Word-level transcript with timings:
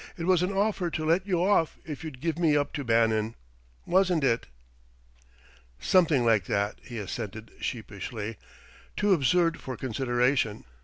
It 0.17 0.23
was 0.25 0.41
an 0.41 0.51
offer 0.51 0.89
to 0.89 1.05
let 1.05 1.27
you 1.27 1.43
off 1.45 1.77
if 1.85 2.03
you'd 2.03 2.21
give 2.21 2.39
me 2.39 2.57
up 2.57 2.73
to 2.73 2.83
Bannon 2.83 3.35
wasn't 3.85 4.23
it?" 4.23 4.47
"Something 5.79 6.25
like 6.25 6.45
that," 6.45 6.79
he 6.81 6.97
assented 6.97 7.51
sheepishly 7.59 8.37
"too 8.97 9.13
absurd 9.13 9.59
for 9.59 9.77
consideration.... 9.77 10.65